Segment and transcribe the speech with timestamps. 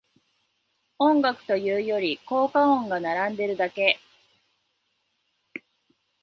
[0.97, 3.99] 音楽というより効果音が並んでるだけ